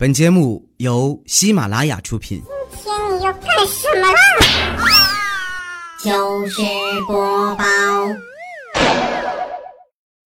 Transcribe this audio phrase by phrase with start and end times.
[0.00, 2.40] 本节目由喜马拉雅出品。
[2.70, 4.18] 今天你要干什么啦？
[6.00, 6.62] 就是
[7.08, 7.64] 播报。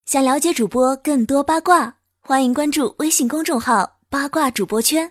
[0.05, 5.11] 想了解主播更多八卦，欢迎关注微信公众号“八卦主播圈”。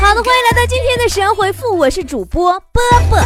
[0.00, 3.18] 好的，欢迎来到今天的神回复，我是主播波波。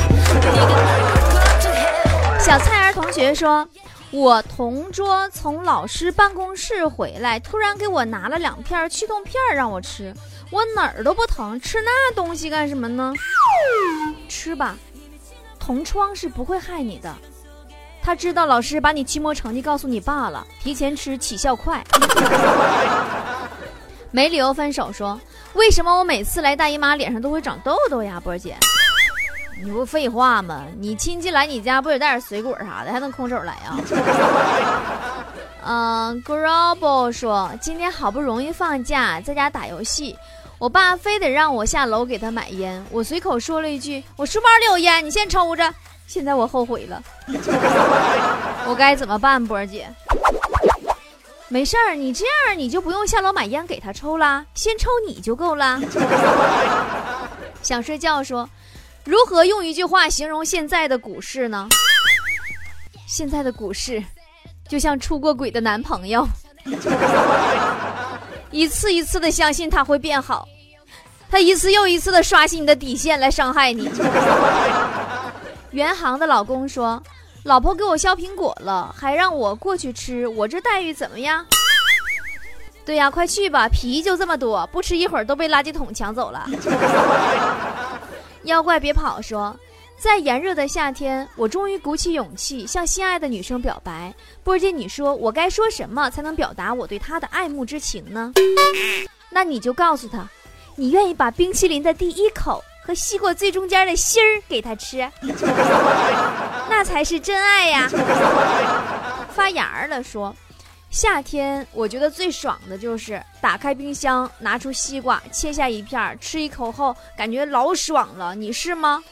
[2.41, 3.65] 小菜儿同学说。
[4.13, 10.13] 我同桌从老师办公室回来，突然给我拿了两片去痛片让我吃，
[10.51, 13.13] 我哪儿都不疼，吃那东西干什么呢？
[14.29, 14.77] 吃吧，
[15.61, 17.15] 同窗是不会害你的。
[18.03, 21.85] 他知道老师把你期末成绩告诉你爸了，提前吃起效快。
[24.11, 25.21] 没理由分手说，
[25.53, 28.57] 为什么我每次来大姨妈脸上都会长痘痘呀，波姐？
[29.63, 30.65] 你不废话吗？
[30.79, 33.77] 你亲戚来你家不得带点水果啥的，还能空手来啊？
[35.63, 40.17] 嗯 g r o b o 说今天好不容易放假，在家打游戏，
[40.59, 45.73] 我爸非得让我下楼给他买烟，我随口说了一句：“我书包里有烟，你先抽着。”
[46.09, 47.03] 现在我后悔了，
[48.67, 49.45] 我该怎么办？
[49.47, 49.87] 波儿姐，
[51.49, 55.79] 没事儿，你这样你就不用下楼买烟给他抽啦，先抽你就够了。
[57.63, 58.49] 想睡觉说。
[59.05, 61.69] 如何用一句话形容现在的股市呢？
[63.07, 64.03] 现在的股市
[64.69, 66.27] 就像出过轨的男朋友，
[68.51, 70.47] 一次一次的相信他会变好，
[71.29, 73.91] 他一次又一次的刷新你的底线来伤害你。
[75.71, 77.03] 原航的老公说
[77.45, 81.45] ：“老婆给我削苹果了，还让我过去吃，我这待遇怎么样？”
[82.85, 86.45] 对呀，快去吧，皮就这么多，不吃一会儿都被垃圾桶抢走了。
[88.45, 89.21] 妖怪别跑！
[89.21, 89.55] 说，
[89.99, 94.15] 在炎热的夏天，我终于鼓起勇气向心爱的女生表白。
[94.43, 98.33] 波姐，你说我该说什么才能表达我对她的爱慕之情呢？
[99.29, 100.27] 那你就告诉她，
[100.75, 105.07] 你愿意把冰淇淋的第一口和西瓜最中间的芯儿给她吃，
[106.69, 107.89] 那才是真爱呀！
[109.35, 110.35] 发芽了，说。
[110.91, 118.35] 夏天我觉得最爽的就是打开冰箱，拿出西瓜，切下一片，吃一口后感觉老爽了。
[118.35, 119.03] 你是吗？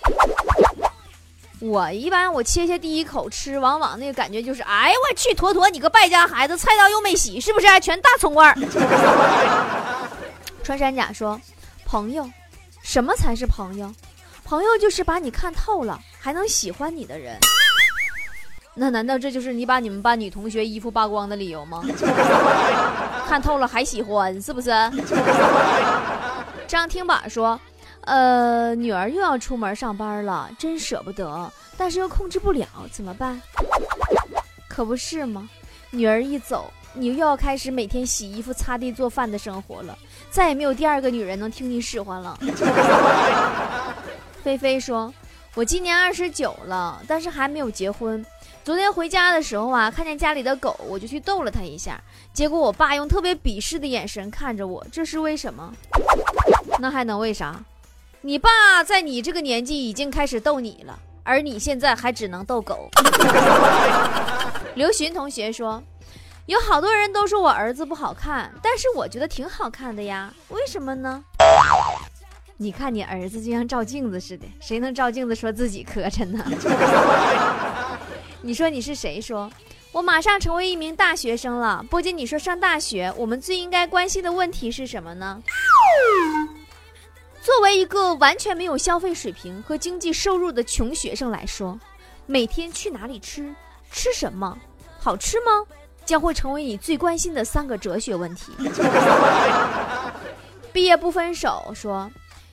[1.60, 7.66] 我一般我切下第一口吃，往往那个感觉就是，哎我去，坨坨你个败家孩子，菜刀又没洗，是不是？
[7.80, 8.54] 全大葱味儿。
[10.64, 11.40] 穿山甲说
[11.86, 12.28] ：“朋友，
[12.82, 13.94] 什么才是朋友？
[14.44, 17.38] 朋友就是把你看透了，还能喜欢你的人。”
[18.78, 21.82] 那难道这就是你把你们班女同学衣服扒光的理由吗？
[23.26, 24.70] 看透了还喜欢是不是？
[26.66, 27.60] 张听板说，
[28.02, 33.40] 呃，女儿又要出门上班了，真舍不得，但是又控制不了，怎么办？
[34.68, 35.48] 可不是吗？
[35.90, 39.98] 女儿一走，你又要开始每天洗衣服、擦地、做饭的生活了，
[40.30, 42.38] 再也没有第二个女人能听你使唤了。
[44.44, 45.12] 菲菲说，
[45.54, 48.24] 我今年二十九了，但是还没有结婚。
[48.68, 51.98] 昨天回家的时候啊，看见家里的狗，我就去逗了它一下。
[52.34, 55.72] 结果我爸用特别鄙视的眼神看着我，这是为什么？
[56.78, 57.64] 那还能为啥？
[58.20, 62.90] 你爸在你这个年纪已经开始逗你了，而你现在还只能逗狗。
[64.76, 65.82] 刘寻同学说，
[66.44, 71.24] 有好多人都说我儿子不好看，但是我觉得挺好看的呀，为什么呢？
[72.58, 76.44] 你看你儿子就像照镜子似的，谁能照镜子说自己磕碜呢？
[78.40, 79.20] 你说你是谁？
[79.20, 79.50] 说，
[79.90, 81.84] 我马上成为一名大学生了。
[81.90, 85.42] 波姐，你说上大学，我们最应该关心的问题是什么呢？
[87.42, 91.78] 作为一个完全没有消费水平和经济收入的穷学生来说，
[92.26, 93.52] 每天去哪里吃，
[93.90, 94.56] 吃什么，
[95.00, 95.64] 好吃吗？
[96.04, 98.52] 将会成为你最关心的三个哲学问题。
[100.72, 102.08] 毕业不分手，说。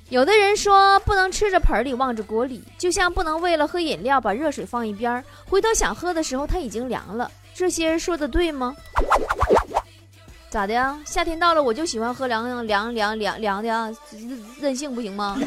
[0.10, 7.30] 有的人说不能吃着盆里望着锅里，就像不能为了喝饮料把热水放一边，回头想喝的时候它已经凉了。
[7.54, 8.76] 这些人说的对吗？
[10.50, 10.98] 咋的呀？
[11.06, 13.90] 夏天到了我就喜欢喝凉凉凉凉凉的啊，
[14.62, 15.38] 任性不行吗？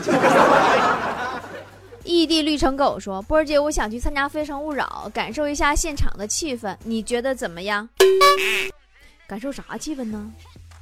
[2.04, 7.88] 异地绿成狗说：“波儿姐，我想去参加《非诚勿扰》，感受一下现场的气氛，你觉得怎么样？
[9.28, 10.30] 感受啥气氛呢？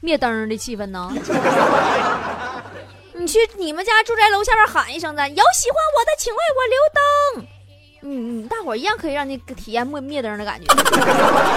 [0.01, 1.13] 灭灯的气氛呢？”
[3.27, 7.49] 你去你们家住宅楼下边喊一声子，有喜欢我的请为我留灯。
[8.03, 10.73] 嗯嗯，大伙儿一样可以让你体验灭灭灯的感觉。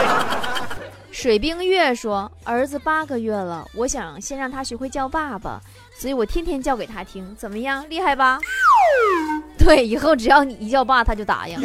[1.13, 5.61] 水冰月说：“儿子八个月了，我想先让他学会叫爸爸，
[5.95, 7.87] 所以我天天叫给他听，怎么样？
[7.87, 8.39] 厉害吧？”
[9.59, 11.55] 对，以后只要你一叫爸，他就答应。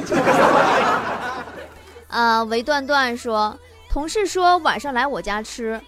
[2.09, 3.59] 啊， 韦段段说
[3.89, 5.81] ：“同事说晚上来我家吃。”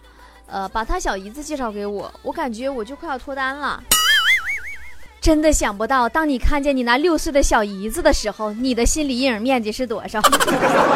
[0.49, 3.83] 呃，把他小姨子介绍给我，我感觉我就快要脱单了。
[5.27, 10.21] 真的想不到，当你看见你那六岁的小姨子的时候，你的心理阴影面积是多少？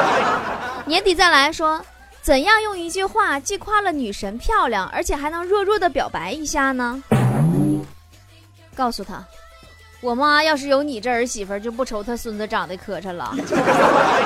[0.87, 1.85] 年底再来说，
[2.23, 7.03] 怎样用一句话既夸了女神漂亮，而且还能弱弱的表白一下呢？
[8.77, 9.27] 告诉他，
[10.00, 13.35] 我妈要是有你这儿媳妇，就不愁她孙子长得磕碜了。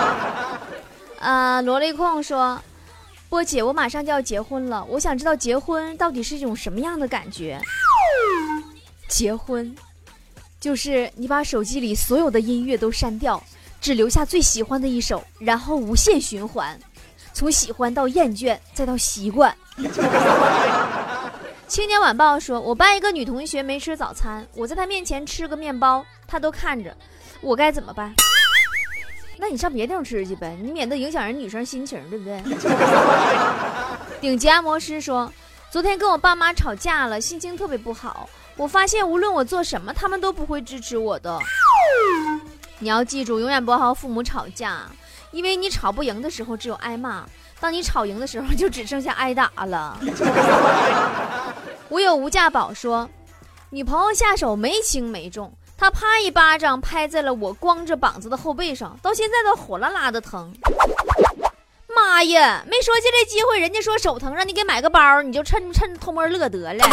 [1.19, 2.61] 呃，萝莉控说。
[3.31, 7.59] 波姐，我马上就要结婚了，我想知道结婚到底是一种什么样的感觉？
[9.09, 9.75] 结婚，
[10.64, 13.38] 就是你把手机里所有的音乐都删掉，
[13.82, 16.81] 只留下最喜欢的一首，然后无限循环，
[17.34, 19.55] 从喜欢到厌倦，再到习惯。
[21.69, 26.96] 青年晚报说，我班一个女同学没吃早餐，我在她面前吃个面包，她都看着，
[27.43, 28.14] 我该怎么办？
[29.37, 32.43] 那你上别地方吃去呗，你免得影响人女生心情，对不对？
[34.19, 35.31] 顶级按摩师说，
[35.70, 38.31] 昨天跟我爸妈吵架了，心情特别不好。
[38.56, 41.39] 我发现无论我做什么，他们都不会支持我的。
[42.79, 44.83] 你要记住，永远不要和父母吵架，
[45.33, 47.25] 因为你吵不赢的时候只有挨骂，
[47.59, 49.99] 当你吵赢的时候就只剩下挨打了。
[51.89, 53.09] 我有无价宝说，
[53.71, 55.53] 女朋友下手没轻没重。
[55.77, 60.55] 他啪一巴掌拍在了我光着膀子的后背上，到现在都火辣辣的疼。
[62.05, 66.85] 妈呀，没说借这机会，人家说手疼，让你给买个包，你就趁趁偷摸乐得了。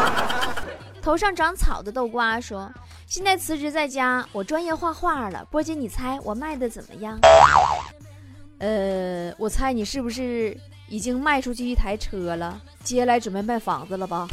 [1.00, 2.70] 头上长草的豆瓜说
[3.08, 5.42] ：“现在辞职在家，我专业画画了。
[5.50, 7.18] 波姐，你猜我卖的怎么样？”
[8.60, 10.54] 呃，我猜你是不是
[10.88, 12.60] 已经卖出去一台车了？
[12.84, 14.28] 接下来准备卖房子了吧？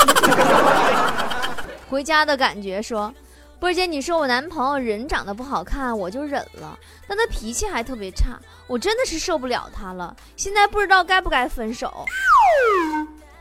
[1.89, 3.13] 回家的感觉说。
[3.59, 6.77] 波姐，你说我男朋友人长得不好看，我就忍了，
[7.07, 10.15] 但他脾气还特别差，我真的是受不了他了。
[10.35, 12.05] 现在不知道该不该分手。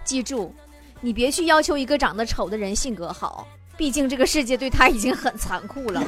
[0.05, 0.55] 记住，
[1.03, 3.47] 你别去要求一个长得丑的人性格好，
[3.77, 6.03] 毕竟这个世界对他已经很残酷了。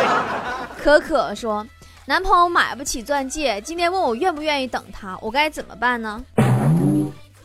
[0.82, 1.66] 可可说，
[2.06, 6.24] 男朋友买不起钻戒，今天问我愿不愿意等他，我该怎么办呢？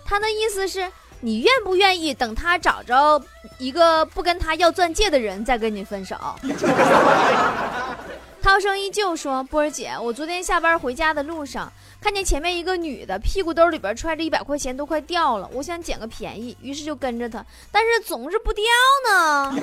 [0.05, 0.89] 他的意思是。
[1.21, 3.21] 你愿不愿意等他找着
[3.57, 6.17] 一个不跟他要钻戒的人再跟你分手？
[8.41, 11.71] 涛声依旧说：“波儿姐，我昨天下班回家的路上，
[12.01, 15.47] 看见前面一个女的屁股兜里边揣着一百块钱，都快掉了。
[15.53, 18.63] 我想捡个便宜，于是就跟着她，但是总是不掉
[19.07, 19.55] 呢。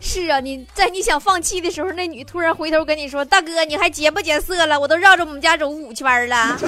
[0.00, 4.78] 是啊，你在你想放弃的时候，那女突然回头跟你说：‘大哥，你还劫不劫色了？
[4.78, 6.58] 我都绕着我们家走五圈了。’”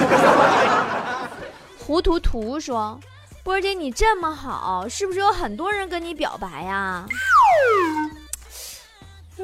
[1.91, 2.97] 糊涂图说
[3.43, 7.05] ：“波姐，你这么好，是不是有很多人跟你表白呀？”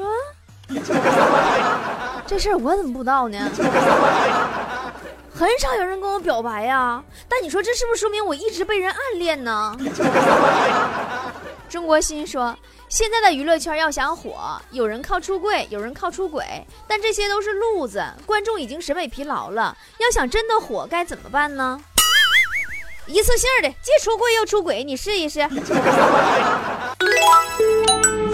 [2.26, 3.38] 这事儿我怎么不知道呢？
[5.30, 7.04] 很少有人跟我表白呀。
[7.28, 9.76] 但你说这是不是说明我一直被人暗恋呢？
[11.68, 12.56] 中国心说
[12.88, 19.76] ：“现在的娱乐圈要想火，有人靠出柜，有人靠出轨，但这些都是路子，观众已经审美疲劳了。
[19.98, 21.78] 要想真的火，该怎么办呢？”
[23.08, 25.40] 一次性的，既出柜又出轨，你试一试。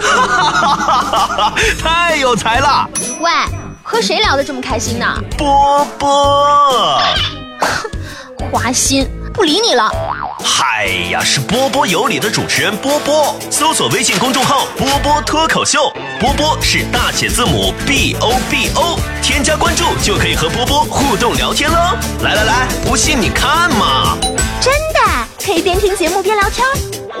[0.01, 1.53] 哈哈哈哈哈！
[1.81, 2.87] 太有才了。
[3.21, 3.31] 喂，
[3.81, 5.05] 和谁聊得这么开心呢？
[5.37, 6.99] 波波。
[8.51, 9.09] 花心。
[9.33, 9.91] 不理你了。
[10.41, 13.35] 嗨呀，是波波有理的主持人波波。
[13.51, 15.91] 搜索微信公众号“波波脱口秀”，
[16.21, 21.97] 波波是大写字母 B O B O，添加关注就可以和波波互动聊天喽。
[22.21, 24.17] 来来来，不信你看嘛。
[24.65, 24.99] 真的，
[25.45, 26.65] 可以边听节目边聊天。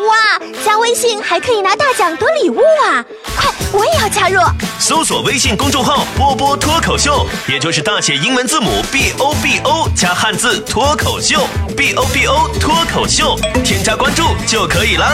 [0.07, 3.05] 哇，加微信还可以拿大奖得礼物啊！
[3.37, 4.41] 快，我也要加入。
[4.79, 11.39] 搜索微信公众号“波波脱口秀”，也就是大写英文字母 B O B O 加汉字“脱口秀
[11.77, 15.05] ”，B O B O 脱口秀，添加关注就可以了。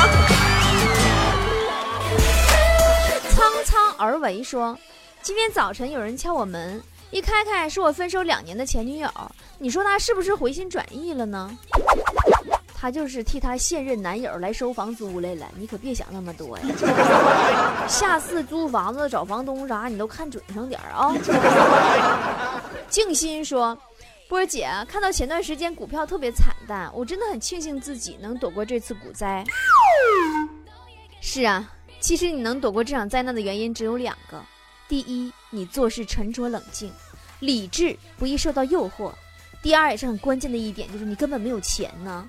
[3.36, 4.78] 苍苍而为说，
[5.22, 9.10] 今天早晨有人敲我门，一开开是我分手两年的前女友，
[9.60, 11.52] 你说她是不是回心转意了呢？
[12.82, 16.66] 他就是替她现任男友来收房租来了，你可别想那么多呀。
[17.88, 21.16] 下次租房子找房东啥，你都看准上点啊。
[22.90, 23.78] 静心说
[24.28, 29.46] ：“波姐，看到前段时间股票特别惨淡，我真的很庆幸自己能躲过这次股灾。”
[31.22, 34.44] 是啊，其实你能躲过这场灾难的原因只有两个：
[34.90, 36.92] 第一，你做事沉着冷静，
[37.42, 39.12] 理智，不易受到诱惑。
[39.62, 42.26] 第二也是很关键的一点，就是你根本没有钱呢。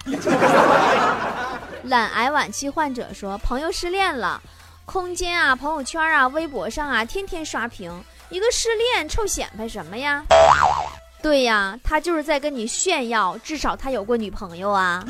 [1.85, 4.41] 懒癌晚期患者说，朋友失恋了，
[4.85, 7.93] 空间啊、朋友圈啊、微博上啊，天天刷屏。
[8.29, 10.25] 一个失恋臭显摆什么呀？
[11.23, 15.05] 对呀，他就是在跟你炫耀，至少他有过女朋友啊。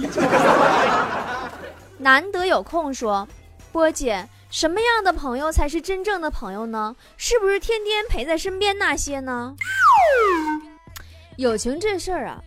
[1.98, 3.26] 难得有空说，
[3.70, 6.94] 波姐，什么样的朋友才是真正的朋友呢？
[7.16, 9.54] 是不是天天陪在身边那些呢？
[11.42, 12.40] 友情这事儿啊，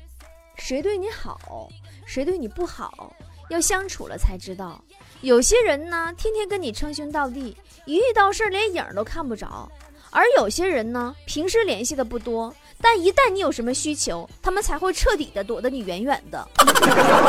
[0.55, 1.67] 谁对你好，
[2.05, 3.13] 谁对你不好，
[3.49, 4.81] 要相处了才知道。
[5.19, 9.69] 有些人呢，天天跟你称兄道弟，一遇到事儿连影都看不着；
[10.11, 16.47] 而有些人呢，平时联系的不多，但一旦你有什么需求，他们才会彻底的躲得你远远的。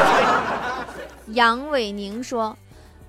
[1.34, 2.56] 杨伟宁说：“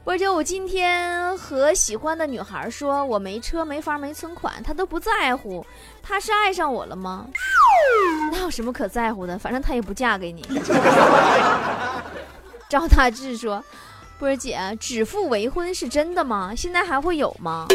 [0.07, 5.65] 波姐，我今天和喜欢的女孩说，我没车、没房、没存款，她都不在乎，
[6.01, 7.27] 她是爱上我了吗？
[8.31, 9.37] 那有什么可在乎的？
[9.37, 10.41] 反正她也不嫁给你。
[12.69, 13.61] ”赵大志说
[14.17, 16.53] ：“波姐，指腹为婚是真的吗？
[16.55, 17.67] 现在还会有吗？”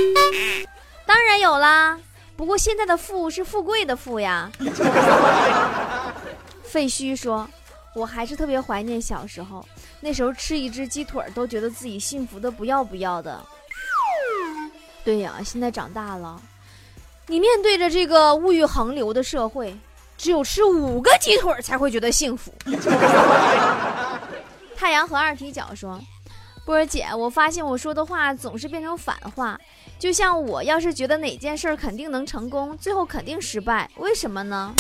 [1.05, 1.99] 当然有啦，
[2.35, 4.51] 不过现在的富是富贵的富呀。
[6.65, 7.47] 废墟说
[7.95, 9.67] ：“我还是特别怀念小时候。”
[10.01, 13.45] 那时候吃一只鸡腿都觉得自己幸福的不要不要的。
[15.05, 16.41] 对呀，现在长大了，
[17.27, 19.77] 你面对着这个物欲横流的社会，
[20.17, 22.53] 只有吃五个鸡腿才会觉得幸福。
[24.77, 26.01] 太阳和二踢脚说
[26.67, 29.59] ：“波儿姐，我发现我说的话总是变成反话，
[29.99, 34.75] 就像我要是觉得哪件事肯定能成功，最后肯定失败，为什么呢？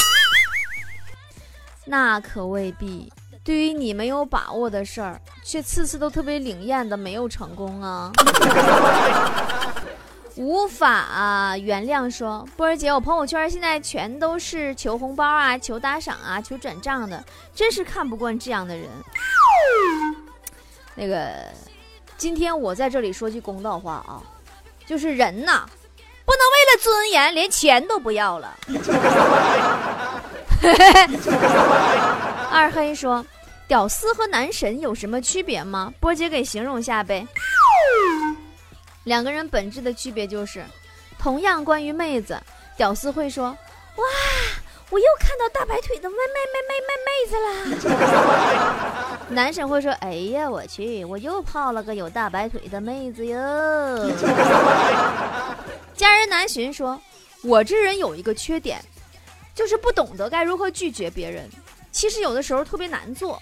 [1.84, 3.12] 那可未必。”
[3.44, 8.12] 对于你没有把握的事儿，却次次都特别灵验的没有成功啊！
[10.36, 17.22] 无法原谅说，波儿姐，我朋友圈现在全都是求红包啊、求打赏啊、求转账的，
[17.52, 18.88] 真是看不惯这样的人。
[20.94, 21.34] 那个，
[22.16, 24.22] 今天我在这里说句公道话啊，
[24.86, 25.66] 就是人呐，
[26.24, 28.56] 不能为了尊严连钱都不要了。
[32.50, 33.24] 二黑说
[33.66, 37.26] ：“屌丝和男神有什么区别吗？”波姐给形容下呗。
[39.04, 40.64] 两个人本质的区别就是，
[41.18, 42.40] 同样关于妹子，
[42.76, 43.46] 屌丝会说
[43.96, 44.04] ：“哇，
[44.90, 49.18] 我又看到大白腿的妹妹妹妹妹妹子啦。
[49.32, 53.36] ”男神会说：“哎呀，我去，我又泡了个有大白腿的妹子哟。”
[55.96, 57.00] 家人南巡说
[57.42, 58.78] ：“我这人有一个缺点。”
[59.54, 61.48] 就是不懂得该如何拒绝别人，
[61.90, 63.40] 其实有的时候特别难做。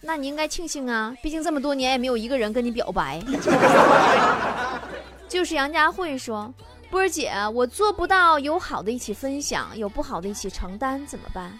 [0.00, 3.20] 那你应该庆幸啊，毕竟这么多年也没有一个人跟你表白。
[5.28, 6.52] 就是杨佳慧说
[6.90, 11.52] ：“波儿姐，我做不到有好的一起分享，有不好的一起承担，怎么办？”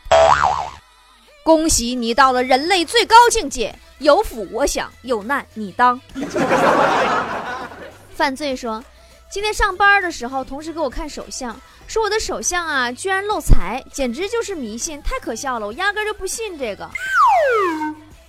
[1.42, 6.00] 恭喜你到了人类最高境界，有福我享，有难你当。
[8.14, 8.82] 犯罪说
[9.28, 15.66] ：“今天上班的时候，同事给我看手相。”说我的手相啊，居然漏财，简直就是迷信，太可笑了！
[15.66, 16.90] 我压根就不信这个。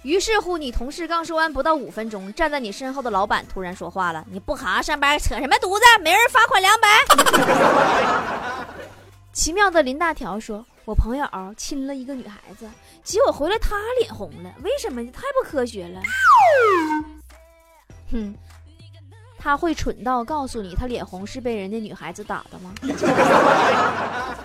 [0.04, 5.86] 于是乎，你同事刚说完不到五分钟，站在你身后的老板突然说话了：“你不好好上班，扯什么犊子？
[6.04, 6.88] 每人罚款两百。
[9.34, 11.28] ”奇妙的林大条说：“我朋友
[11.58, 12.70] 亲了一个女孩子，
[13.04, 15.04] 结果回来他脸红了，为什么？
[15.08, 16.00] 太不科学了。”
[18.12, 18.36] 哼。
[19.48, 22.74] 他会蠢到告诉你，他脸红是被人家女孩子打的吗？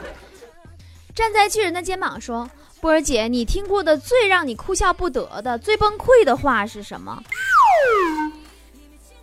[1.13, 2.49] 站在巨人的肩膀说
[2.81, 7.21] ：“波儿姐，你听过的最让你哭笑不得的、最崩溃的话是什么？”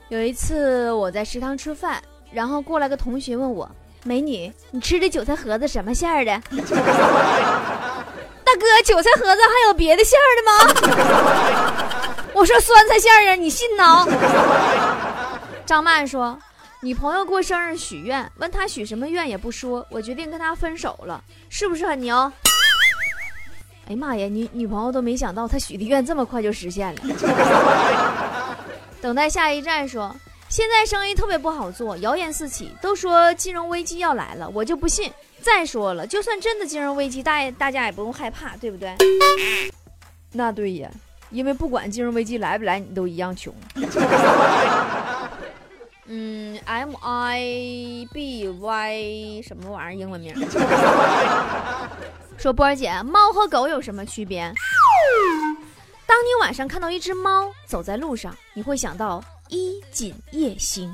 [0.09, 3.71] 有一次我在食堂吃饭，然后过来个同学问我
[4.03, 6.31] ：“美女，你吃的韭菜盒子什么馅儿的？”
[8.43, 10.51] 大哥，韭菜盒子还有别的馅儿的吗？
[12.35, 14.05] 我说酸菜馅儿啊，你信呢？
[15.69, 16.35] 张曼说
[16.81, 22.17] ：“女朋友过生日许愿，问他许什么愿也不说，我决定跟他分手了，是不是很牛？”
[23.87, 27.01] 哎呀妈呀，女女朋友都没想到他许的愿这么快就实现了。
[28.99, 30.11] 等待下一站说
[30.49, 35.13] ：“现在生意特别不好做，谣言四起，都说金融危机要来了，我就不信。
[35.39, 38.95] 再说了，就算真的金融危机，大大家也不用害怕，对不对？”
[40.33, 40.89] 那对呀，
[41.29, 43.53] 因为不管金融危机来不来，你都一样穷。
[46.11, 49.93] 嗯，M I B Y 什么玩意儿？
[49.95, 50.33] 英文名？
[52.35, 54.51] 说波儿姐，猫和狗有什么区别？
[56.07, 60.89] 当你晚上看到一只猫走在路上，你会想到衣锦夜行；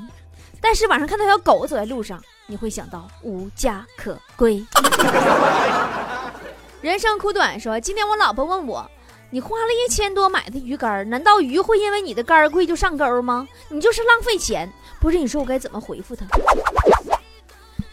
[0.60, 4.62] 但是晚上看到条狗走在路上，你会想到无家可归。
[6.82, 8.90] 人生苦短，说今天我老婆问我。
[9.30, 13.46] 你花了一千多买的鱼竿，难道鱼会因为你的竿贵就上钩吗？
[13.68, 14.72] 你就是浪费钱。
[15.00, 16.24] 不是，你说我该怎么回复他？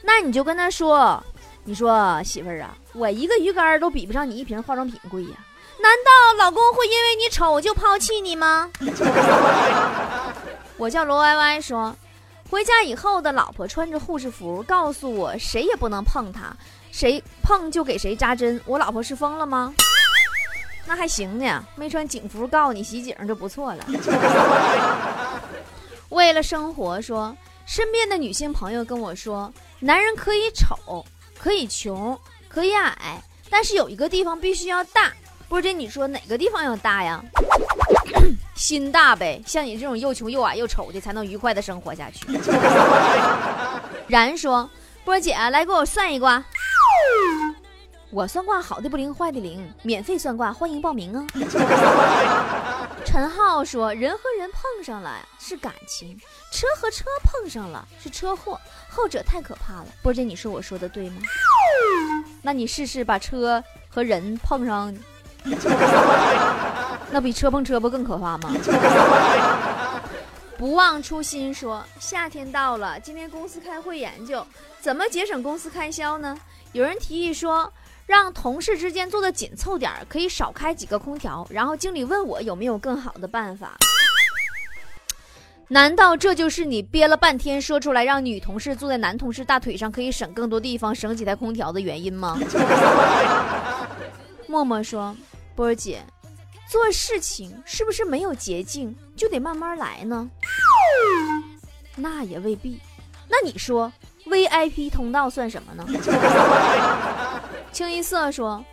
[0.01, 1.21] 那你就跟他说，
[1.63, 5.29] 你说媳妇儿啊，我一个鱼竿都比不上你一瓶化妆品贵呀。
[5.81, 8.71] 难道老公会因为你丑就抛弃你吗？
[10.77, 11.95] 我叫罗歪歪说，
[12.49, 16.55] 回家以后的老婆穿着护士服，告诉我谁也不能碰她，
[16.91, 18.61] 谁碰就给谁扎针。
[18.65, 19.73] 我老婆是疯了吗？
[20.93, 23.83] 那还行呢，没穿警服告你袭警就不错了。
[26.09, 27.35] 为了生活，说
[27.65, 31.03] 身边的女性朋友跟我说，男人可以丑。
[31.39, 32.15] 可以穷，
[32.47, 33.19] 可以矮，
[33.49, 35.11] 但是有一个地方必须要大。
[35.49, 37.19] 波姐，你说哪个地方要大呀？
[38.53, 42.27] 心大呗，像你这种又穷又矮又丑的，才能愉快的生活下去。
[44.07, 44.69] 然说，
[45.03, 46.45] 波姐来给我算一卦。
[48.13, 51.25] 我算卦好的不灵，坏的灵，免费算卦，欢迎报名啊。
[53.03, 56.15] 陈浩说，人和人碰上了是感情，
[56.51, 58.61] 车和车碰上了是车祸。
[58.87, 61.23] 后者太可怕了，波姐，你说我说的对吗？
[62.43, 64.95] 那你试试把车和人碰上，
[67.09, 68.53] 那比车碰车不更可怕吗？
[70.55, 74.45] 不忘初心说，夏天到了，今天公司开会研究
[74.79, 76.37] 怎么节省公司开销呢？
[76.73, 77.71] 有人提议说，
[78.05, 81.45] 让同事之间坐的紧凑点可以少开几个空调。
[81.49, 83.77] 然后经理问我有没有更好的办法。
[85.69, 92.37] 难道这就是你憋了半天说出来让女同事坐在男同事大腿上可以省更多地方、省几台空调的原因吗？
[94.45, 95.15] 默默说
[95.55, 96.03] ：“波儿姐，
[96.69, 100.29] 做事情是不是没有捷径，就得慢慢来呢？”
[101.95, 102.79] 那也未必。
[103.27, 103.91] 那你说
[104.27, 105.83] VIP 通道算什么呢？
[107.73, 108.63] 清一色说：“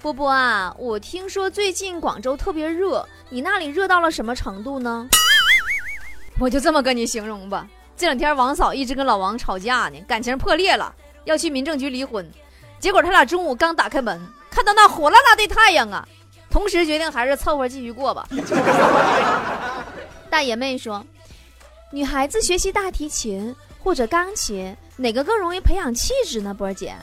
[0.00, 5.08] 波波啊，我听说最近广州特别热，你那里热到了什么程度呢？”
[6.38, 12.30] 我就这么跟你形容吧，这两天王嫂一直跟老王吵架呢，感情破裂了，要去民政局离婚。
[12.78, 16.06] 结果他俩中午刚打开门，看到那火辣辣的太阳啊，
[16.50, 18.26] 同时决定还是凑合继续过吧。
[20.30, 21.04] 大爷妹说，
[21.90, 26.54] 女孩子学习大提琴或者钢琴，哪个更容易培养气质呢？
[26.54, 26.96] 波儿姐，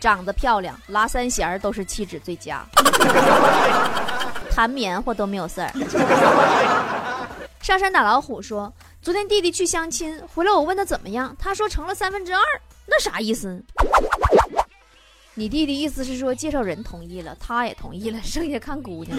[0.00, 2.64] 长得漂亮，拉三弦儿都是气质最佳，
[4.50, 5.70] 弹棉花都没有事儿。
[7.60, 12.40] 上山打老虎说：“昨天弟弟去相亲回来，我问他怎么样，他说成了三分之二，
[12.86, 13.62] 那啥意思？
[15.34, 19.18] 你弟弟意思是说介绍人同意了，他也同意了，剩下看姑娘。”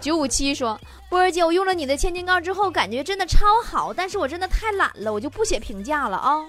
[0.00, 6.40] 九五七说：“波儿姐，我用了你的千金膏之后，感觉真的超好，但是我真的太懒了，我就不写评价了啊。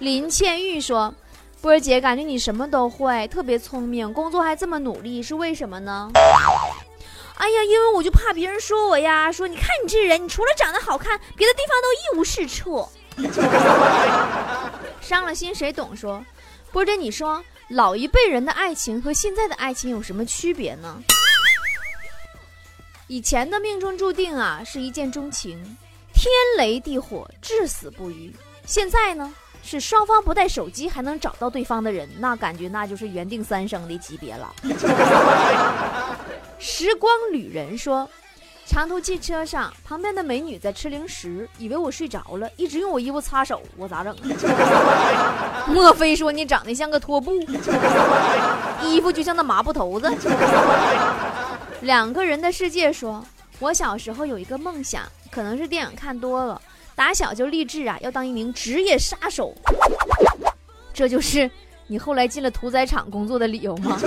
[0.00, 1.14] 林倩玉说。
[1.60, 6.10] 波儿姐，感觉你什么都会，特别聪明，工作还这么努力，是为什么呢？
[7.36, 12.86] 哎呀，因为我就怕别人说我呀，说你看你这人，你除了长得好看，别的地方都一无是处。
[15.00, 15.96] 伤了心谁懂？
[15.96, 16.22] 说，
[16.70, 21.02] 波儿姐，你说老一辈人的爱情和现在的爱情有什么区别呢？
[23.06, 25.78] 以前的命中注定啊，是一见钟情，
[26.14, 28.34] 天雷地火，至死不渝。
[28.64, 29.34] 现在呢？
[29.66, 34.54] 是双方不带手机还能找到对方的人，那感觉那就是缘定三生的级别了。
[36.60, 38.06] 时光旅人说，
[38.66, 44.14] 长途汽车上旁边的美女在吃零食，以为我睡着了，一直用我衣服擦手，我咋整？
[45.66, 47.32] 莫非说你长得像个拖布，
[48.82, 50.14] 衣服就像那麻布头子？
[51.80, 53.24] 两个人的世界说，
[53.60, 56.60] 我小时候有一个梦想，可能是电影看多了。
[56.94, 59.52] 打小就立志啊，要当一名职业杀手。
[60.92, 61.50] 这就是
[61.88, 63.98] 你后来进了屠宰场工作的理由吗？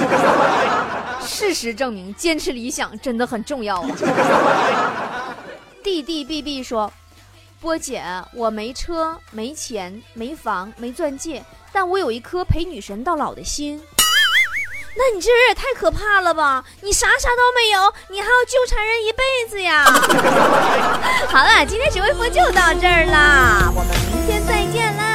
[1.20, 5.36] 事实证明，坚持理想真的很重要啊。
[5.84, 6.90] 弟弟 B B 说
[7.60, 8.02] ：“波姐，
[8.34, 13.82] 我没车、没钱、没房、没钻戒，但我有一颗陪女神到老的心。”
[14.98, 16.64] 那你这人也太可怕了吧！
[16.82, 19.86] 你啥啥都没有，你还要纠缠人一辈子呀？
[21.30, 25.08] 好了，今天学微博就到这儿啦，我们明天再见啦。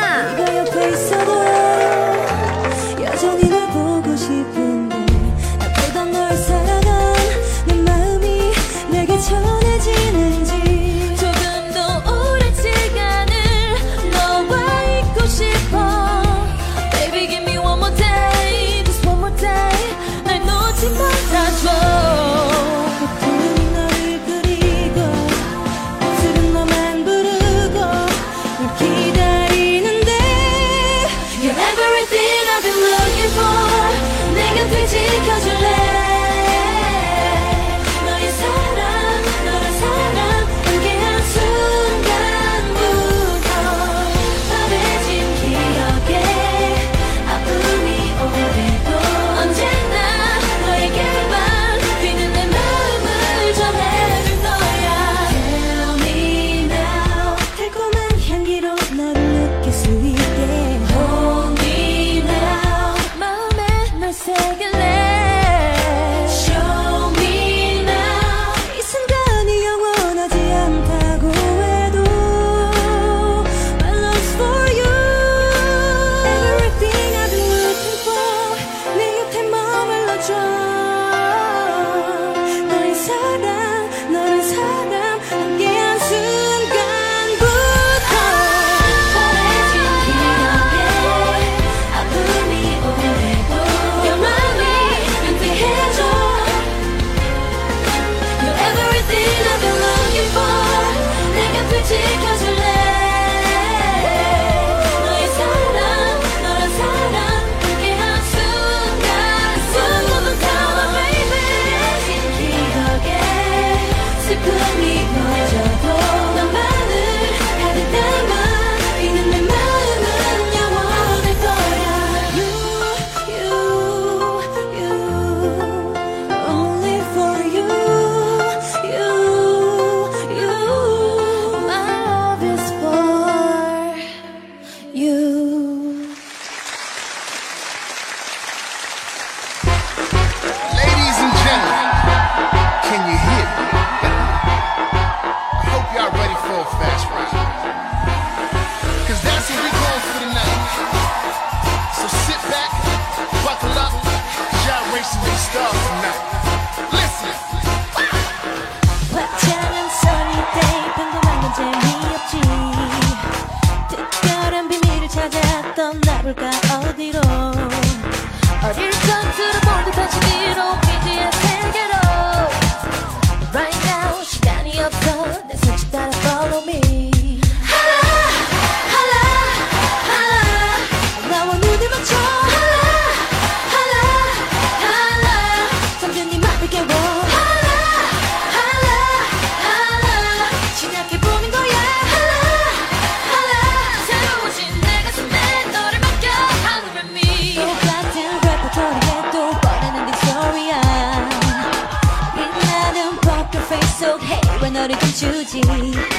[205.61, 206.12] 自。